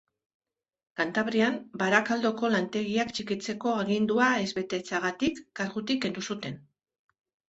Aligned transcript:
Kantabrian, 0.99 1.57
Barakaldoko 1.81 2.49
lantegiak 2.53 3.13
txikitzeko 3.17 3.73
agindua 3.81 4.31
ez 4.47 4.47
betetzeagatik, 4.61 5.43
kargutik 5.61 6.01
kendu 6.07 6.25
zuten. 6.29 6.57